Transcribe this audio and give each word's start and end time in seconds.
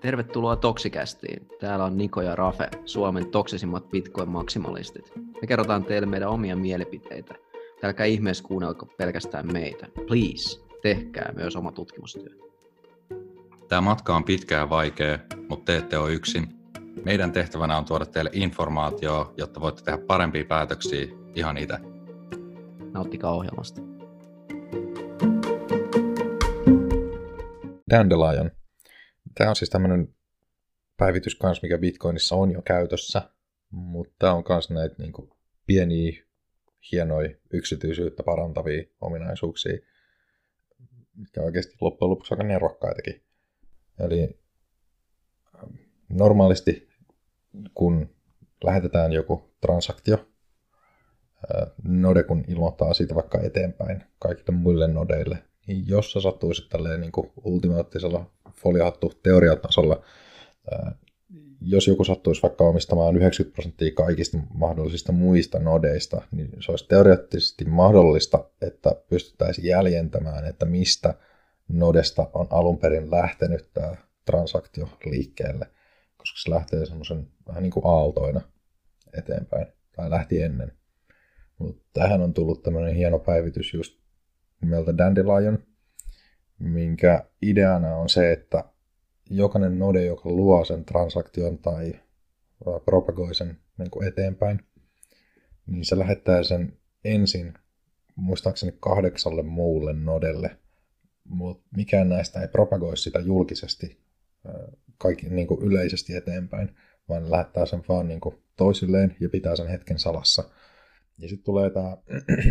Tervetuloa 0.00 0.56
Toksikästiin. 0.56 1.48
Täällä 1.60 1.84
on 1.84 1.98
Niko 1.98 2.22
ja 2.22 2.36
Rafe, 2.36 2.68
Suomen 2.84 3.26
toksisimmat 3.26 3.88
Bitcoin-maksimalistit. 3.90 5.12
Me 5.16 5.46
kerrotaan 5.46 5.84
teille 5.84 6.06
meidän 6.06 6.28
omia 6.28 6.56
mielipiteitä. 6.56 7.34
Älkää 7.82 8.06
ihmeessä 8.06 8.44
kuunnelko 8.44 8.86
pelkästään 8.86 9.52
meitä. 9.52 9.86
Please, 10.06 10.60
tehkää 10.82 11.32
myös 11.36 11.56
oma 11.56 11.72
tutkimustyö. 11.72 12.34
Tämä 13.68 13.80
matka 13.80 14.16
on 14.16 14.24
pitkä 14.24 14.56
ja 14.56 14.70
vaikea, 14.70 15.18
mutta 15.48 15.64
te 15.64 15.76
ette 15.76 15.98
ole 15.98 16.12
yksin. 16.12 16.46
Meidän 17.04 17.32
tehtävänä 17.32 17.76
on 17.76 17.84
tuoda 17.84 18.06
teille 18.06 18.30
informaatiota, 18.32 19.32
jotta 19.36 19.60
voitte 19.60 19.82
tehdä 19.82 19.98
parempia 20.06 20.44
päätöksiä 20.44 21.06
ihan 21.34 21.58
itse. 21.58 21.78
Nauttikaa 22.92 23.34
ohjelmasta. 23.34 23.80
Dandelion. 27.90 28.50
Tämä 29.38 29.50
on 29.50 29.56
siis 29.56 29.70
tämmöinen 29.70 30.14
päivitys 30.96 31.34
kanssa, 31.34 31.64
mikä 31.64 31.78
Bitcoinissa 31.78 32.36
on 32.36 32.50
jo 32.50 32.62
käytössä, 32.62 33.30
mutta 33.70 34.14
tämä 34.18 34.32
on 34.32 34.44
myös 34.48 34.70
näitä 34.70 34.94
niin 34.98 35.12
kuin, 35.12 35.30
pieniä, 35.66 36.22
hienoja, 36.92 37.34
yksityisyyttä 37.52 38.22
parantavia 38.22 38.82
ominaisuuksia, 39.00 39.78
mitkä 41.14 41.42
oikeasti 41.42 41.76
loppujen 41.80 42.10
lopuksi 42.10 42.34
aika 42.34 42.44
nerokkaitakin. 42.44 43.22
Eli 44.00 44.40
ähm, 45.54 45.74
normaalisti, 46.08 46.88
kun 47.74 48.16
lähetetään 48.64 49.12
joku 49.12 49.54
transaktio, 49.60 50.14
äh, 50.16 51.70
node 51.84 52.22
kun 52.22 52.44
ilmoittaa 52.48 52.94
siitä 52.94 53.14
vaikka 53.14 53.40
eteenpäin 53.40 54.04
kaikille 54.18 54.58
muille 54.58 54.88
nodeille, 54.88 55.42
niin 55.66 55.88
jos 55.88 56.12
se 56.12 56.20
sattuisi 56.20 56.68
tälleen 56.68 57.00
niin 57.00 57.12
kuin 57.12 57.32
ultimaattisella 57.44 58.30
foliohattu 58.58 59.12
teoriatasolla, 59.22 60.02
jos 61.60 61.88
joku 61.88 62.04
sattuisi 62.04 62.42
vaikka 62.42 62.64
omistamaan 62.64 63.16
90 63.16 63.54
prosenttia 63.54 63.92
kaikista 63.94 64.38
mahdollisista 64.54 65.12
muista 65.12 65.58
nodeista, 65.58 66.22
niin 66.32 66.50
se 66.60 66.72
olisi 66.72 66.88
teoreettisesti 66.88 67.64
mahdollista, 67.64 68.44
että 68.62 68.90
pystyttäisiin 69.08 69.66
jäljentämään, 69.66 70.44
että 70.44 70.66
mistä 70.66 71.14
nodesta 71.68 72.30
on 72.34 72.46
alun 72.50 72.78
perin 72.78 73.10
lähtenyt 73.10 73.70
tämä 73.74 73.96
transaktio 74.24 74.88
liikkeelle, 75.04 75.66
koska 76.16 76.38
se 76.38 76.50
lähtee 76.50 76.86
semmoisen 76.86 77.28
vähän 77.48 77.62
niin 77.62 77.70
kuin 77.70 77.86
aaltoina 77.86 78.40
eteenpäin, 79.18 79.66
tai 79.96 80.10
lähti 80.10 80.42
ennen. 80.42 80.72
Mutta 81.58 81.82
tähän 81.92 82.20
on 82.20 82.34
tullut 82.34 82.62
tämmöinen 82.62 82.94
hieno 82.94 83.18
päivitys 83.18 83.74
just 83.74 83.98
nimeltä 84.60 84.98
Dandelion, 84.98 85.58
minkä 86.58 87.24
ideana 87.42 87.96
on 87.96 88.08
se, 88.08 88.32
että 88.32 88.64
jokainen 89.30 89.78
node, 89.78 90.04
joka 90.04 90.28
luo 90.28 90.64
sen 90.64 90.84
transaktion 90.84 91.58
tai 91.58 92.00
propagoi 92.84 93.34
sen 93.34 93.58
niin 93.78 93.90
kuin 93.90 94.08
eteenpäin, 94.08 94.60
niin 95.66 95.84
se 95.84 95.98
lähettää 95.98 96.42
sen 96.42 96.78
ensin 97.04 97.54
muistaakseni 98.16 98.76
kahdeksalle 98.80 99.42
muulle 99.42 99.92
nodelle, 99.92 100.58
mutta 101.24 101.68
mikään 101.76 102.08
näistä 102.08 102.40
ei 102.40 102.48
propagoi 102.48 102.96
sitä 102.96 103.18
julkisesti 103.18 104.00
kaikki, 104.98 105.28
niin 105.28 105.46
kuin 105.46 105.62
yleisesti 105.62 106.16
eteenpäin, 106.16 106.76
vaan 107.08 107.30
lähettää 107.30 107.66
sen 107.66 107.82
vaan 107.88 108.08
niin 108.08 108.20
kuin 108.20 108.42
toisilleen 108.56 109.16
ja 109.20 109.28
pitää 109.28 109.56
sen 109.56 109.68
hetken 109.68 109.98
salassa. 109.98 110.50
Ja 111.18 111.28
sitten 111.28 111.44
tulee 111.44 111.70
tämä, 111.70 111.96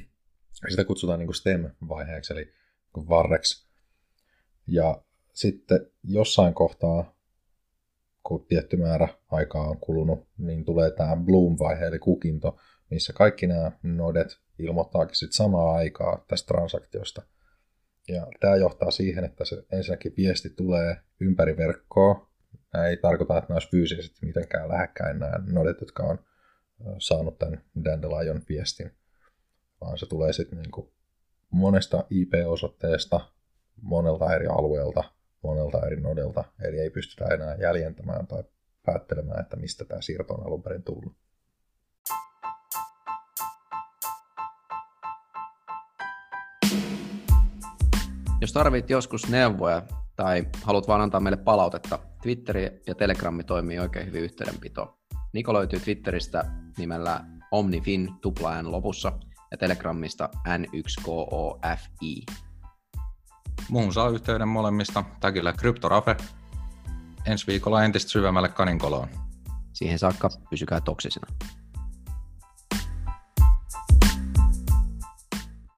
sitä 0.70 0.84
kutsutaan 0.84 1.18
niin 1.18 1.26
kuin 1.26 1.34
STEM-vaiheeksi, 1.34 2.32
eli 2.32 2.52
varreksi. 2.96 3.71
Ja 4.66 5.02
sitten 5.32 5.86
jossain 6.04 6.54
kohtaa, 6.54 7.14
kun 8.22 8.46
tietty 8.46 8.76
määrä 8.76 9.08
aikaa 9.30 9.68
on 9.68 9.78
kulunut, 9.80 10.28
niin 10.38 10.64
tulee 10.64 10.90
tämä 10.90 11.16
Bloom-vaihe, 11.16 11.86
eli 11.86 11.98
kukinto, 11.98 12.56
missä 12.90 13.12
kaikki 13.12 13.46
nämä 13.46 13.72
nodet 13.82 14.38
ilmoittaakin 14.58 15.16
sitten 15.16 15.36
samaa 15.36 15.74
aikaa 15.74 16.24
tästä 16.28 16.46
transaktiosta. 16.46 17.22
Ja 18.08 18.26
tämä 18.40 18.56
johtaa 18.56 18.90
siihen, 18.90 19.24
että 19.24 19.44
se 19.44 19.64
ensinnäkin 19.72 20.14
viesti 20.16 20.50
tulee 20.50 20.96
ympäri 21.20 21.56
verkkoa. 21.56 22.30
Nämä 22.72 22.86
ei 22.86 22.96
tarkoita, 22.96 23.38
että 23.38 23.48
nämä 23.48 23.56
olisi 23.56 23.70
fyysisesti 23.70 24.26
mitenkään 24.26 24.68
lähekkäin 24.68 25.18
nämä 25.18 25.32
nodet, 25.46 25.80
jotka 25.80 26.02
on 26.02 26.18
saanut 26.98 27.38
tämän 27.38 27.64
Dandelion 27.84 28.42
viestin, 28.48 28.92
vaan 29.80 29.98
se 29.98 30.06
tulee 30.06 30.32
sitten 30.32 30.58
niin 30.58 30.90
monesta 31.50 32.04
IP-osoitteesta, 32.10 33.20
monelta 33.82 34.34
eri 34.34 34.46
alueelta, 34.46 35.04
monelta 35.42 35.86
eri 35.86 36.00
nodelta, 36.00 36.44
eli 36.62 36.78
ei 36.78 36.90
pystytä 36.90 37.34
enää 37.34 37.54
jäljentämään 37.54 38.26
tai 38.26 38.44
päättelemään, 38.86 39.40
että 39.40 39.56
mistä 39.56 39.84
tämä 39.84 40.00
siirto 40.00 40.34
on 40.34 40.46
alun 40.46 40.62
perin 40.62 40.82
tullut. 40.82 41.12
Jos 48.40 48.52
tarvit 48.52 48.90
joskus 48.90 49.28
neuvoja 49.28 49.82
tai 50.16 50.46
haluat 50.62 50.88
vaan 50.88 51.00
antaa 51.00 51.20
meille 51.20 51.36
palautetta, 51.36 51.98
Twitteri 52.22 52.82
ja 52.86 52.94
Telegrammi 52.94 53.44
toimii 53.44 53.78
oikein 53.78 54.06
hyvin 54.06 54.22
yhteydenpito. 54.22 54.98
Niko 55.32 55.54
löytyy 55.54 55.80
Twitteristä 55.80 56.44
nimellä 56.78 57.24
OmniFin 57.50 58.08
tupla 58.20 58.50
lopussa 58.62 59.12
ja 59.50 59.56
Telegramista 59.56 60.28
N1KOFI. 60.48 62.34
Muun 63.72 63.92
saa 63.92 64.08
yhteyden 64.08 64.48
molemmista 64.48 65.04
tagillä 65.20 65.52
Kryptorafe. 65.52 66.16
Ensi 67.26 67.46
viikolla 67.46 67.84
entistä 67.84 68.10
syvemmälle 68.10 68.48
kaninkoloon. 68.48 69.08
Siihen 69.72 69.98
saakka 69.98 70.30
pysykää 70.50 70.80
toksisena. 70.80 71.26